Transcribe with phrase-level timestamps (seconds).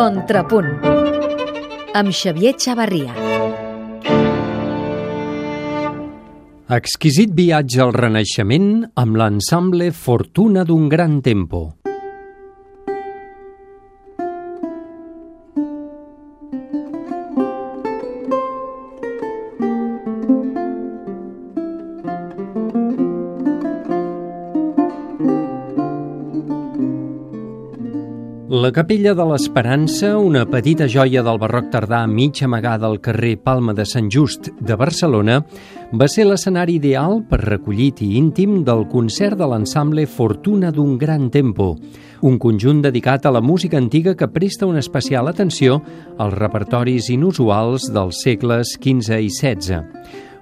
[0.00, 0.68] Contrapunt
[1.92, 3.12] amb Xavier Xavarria.
[6.72, 8.70] Exquisit viatge al Renaixement
[9.02, 11.79] amb l'ensemble Fortuna d'un gran tempo.
[28.50, 33.70] La Capella de l'Esperança, una petita joia del barroc tardà mig amagada al carrer Palma
[33.78, 35.36] de Sant Just de Barcelona,
[35.94, 41.28] va ser l'escenari ideal per recollit i íntim del concert de l'ensemble Fortuna d'un gran
[41.30, 41.76] tempo,
[42.26, 45.78] un conjunt dedicat a la música antiga que presta una especial atenció
[46.18, 49.78] als repertoris inusuals dels segles XV i XVI.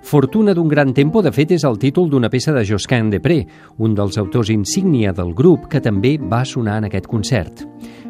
[0.01, 3.43] Fortuna d'un gran tempo, de fet, és el títol d'una peça de Josquin Depré,
[3.77, 7.66] un dels autors insígnia del grup que també va sonar en aquest concert.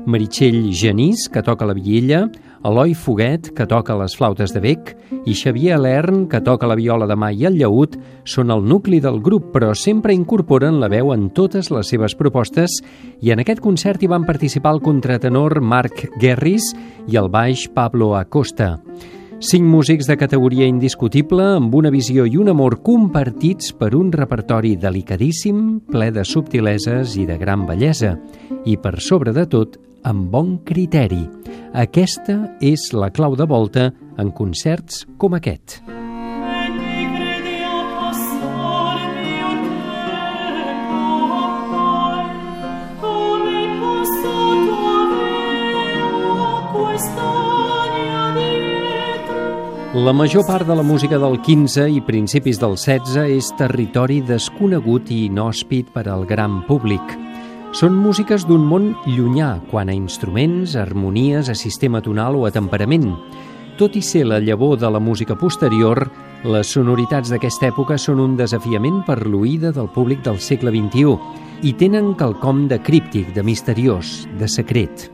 [0.08, 2.22] Meritxell Genís, que toca la viella,
[2.64, 4.94] Eloi Foguet, que toca les flautes de bec,
[5.28, 9.02] i Xavier Alern, que toca la viola de mà i el llaüt, són el nucli
[9.04, 12.80] del grup, però sempre incorporen la veu en totes les seves propostes
[13.20, 16.72] i en aquest concert hi van participar el contratenor Marc Guerris
[17.06, 18.78] i el baix Pablo Acosta.
[19.40, 24.72] Cinc músics de categoria indiscutible amb una visió i un amor compartits per un repertori
[24.74, 28.16] delicadíssim, ple de subtileses i de gran bellesa,
[28.66, 31.22] i per sobre de tot, amb bon criteri.
[31.70, 35.78] Aquesta és la clau de volta en concerts com aquest.
[49.98, 55.10] La major part de la música del 15 i principis del 16 és territori desconegut
[55.10, 57.02] i inhòspit per al gran públic.
[57.74, 63.10] Són músiques d'un món llunyà quan a instruments, harmonies, a sistema tonal o a temperament.
[63.80, 66.04] Tot i ser la llavor de la música posterior,
[66.46, 71.18] les sonoritats d'aquesta època són un desafiament per l'oïda del públic del segle XXI
[71.66, 75.10] i tenen quelcom de críptic, de misteriós, de secret.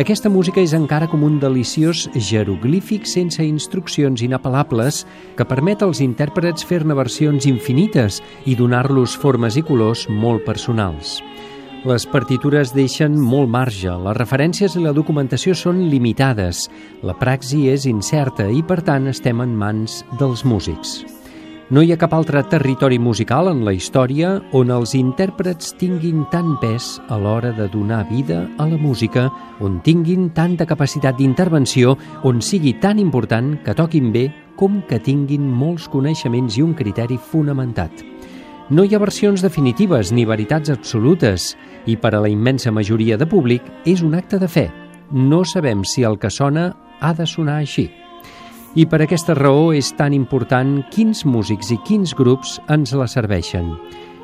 [0.00, 5.02] Aquesta música és encara com un deliciós jeroglífic sense instruccions inapel·lables
[5.36, 11.18] que permet als intèrprets fer-ne versions infinites i donar-los formes i colors molt personals.
[11.84, 16.70] Les partitures deixen molt marge, les referències i la documentació són limitades,
[17.04, 21.02] la praxi és incerta i, per tant, estem en mans dels músics.
[21.70, 26.56] No hi ha cap altre territori musical en la història on els intèrprets tinguin tant
[26.60, 29.28] pes a l'hora de donar vida a la música,
[29.60, 34.26] on tinguin tanta capacitat d'intervenció, on sigui tan important que toquin bé
[34.58, 38.04] com que tinguin molts coneixements i un criteri fonamentat.
[38.68, 41.52] No hi ha versions definitives ni veritats absolutes
[41.86, 44.68] i per a la immensa majoria de públic és un acte de fe.
[45.10, 47.90] No sabem si el que sona ha de sonar així.
[48.72, 53.66] I per aquesta raó és tan important quins músics i quins grups ens la serveixen.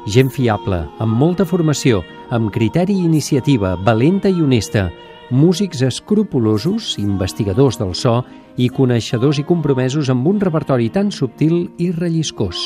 [0.09, 2.01] Gent fiable, amb molta formació,
[2.33, 4.87] amb criteri i iniciativa, valenta i honesta,
[5.29, 8.23] músics escrupulosos, investigadors del so
[8.57, 12.65] i coneixedors i compromesos amb un repertori tan subtil i relliscós.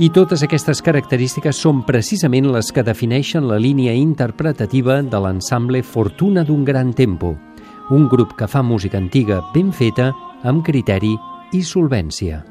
[0.00, 6.48] I totes aquestes característiques són precisament les que defineixen la línia interpretativa de l'ensemble Fortuna
[6.48, 7.36] d'un gran tempo,
[7.92, 11.14] un grup que fa música antiga ben feta amb criteri
[11.52, 12.42] i solvència.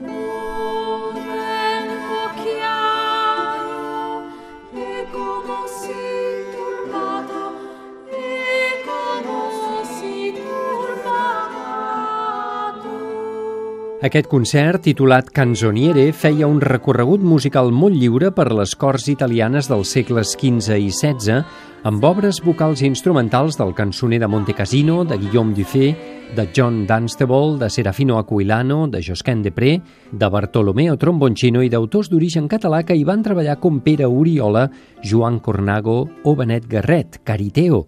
[14.01, 19.91] Aquest concert, titulat Canzoniere, feia un recorregut musical molt lliure per les cors italianes dels
[19.93, 21.43] segles XV i XVI,
[21.83, 25.95] amb obres vocals i instrumentals del cançoner de Montecassino, de Guillaume Dufay,
[26.35, 29.81] de John Dunstable, de Serafino Aquilano, de Josquin Depré,
[30.11, 34.67] de Bartolomeo Tromboncino i d'autors d'origen català que hi van treballar com Pere Oriola,
[35.03, 37.87] Joan Cornago o Benet Garret, Cariteo.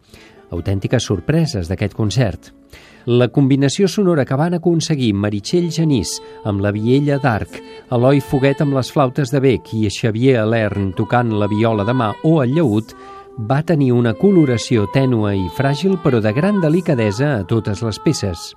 [0.53, 2.51] Autèntiques sorpreses d'aquest concert.
[3.05, 6.15] La combinació sonora que van aconseguir Meritxell Genís
[6.47, 7.57] amb la Viella d'Arc,
[7.91, 12.13] Eloi Foguet amb les flautes de bec i Xavier Alern tocant la viola de mà
[12.23, 12.95] o el llaüt
[13.37, 18.51] va tenir una coloració tènua i fràgil però de gran delicadesa a totes les peces.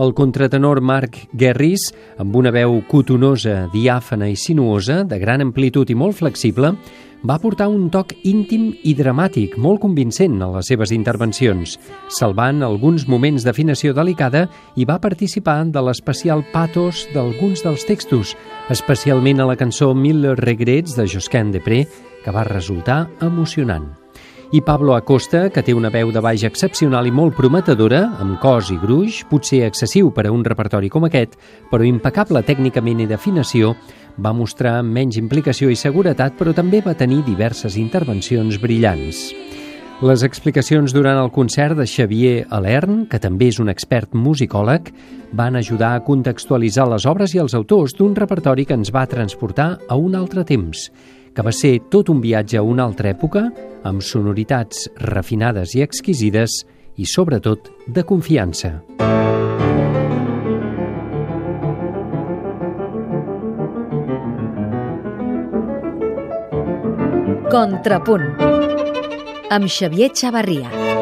[0.00, 5.96] El contratenor Marc Guerris, amb una veu cotonosa, diàfana i sinuosa, de gran amplitud i
[5.98, 6.72] molt flexible,
[7.26, 11.76] va portar un toc íntim i dramàtic molt convincent a les seves intervencions,
[12.16, 14.46] salvant alguns moments d'afinació delicada
[14.76, 18.36] i va participar de l'especial patos d'alguns dels textos,
[18.72, 21.84] especialment a la cançó Mille regrets de Josquin Depré,
[22.24, 23.99] que va resultar emocionant.
[24.52, 28.72] I Pablo Acosta, que té una veu de baix excepcional i molt prometedora, amb cos
[28.74, 31.36] i gruix, potser excessiu per a un repertori com aquest,
[31.70, 33.76] però impecable tècnicament i d'afinació,
[34.18, 39.28] va mostrar menys implicació i seguretat, però també va tenir diverses intervencions brillants.
[40.00, 44.90] Les explicacions durant el concert de Xavier Alern, que també és un expert musicòleg,
[45.36, 49.76] van ajudar a contextualitzar les obres i els autors d'un repertori que ens va transportar
[49.86, 50.88] a un altre temps,
[51.34, 53.46] que va ser tot un viatge a una altra època,
[53.86, 56.60] amb sonoritats refinades i exquisides
[56.96, 58.78] i, sobretot, de confiança.
[67.50, 68.28] Contrapunt
[69.50, 70.99] amb Xavier Xavarria.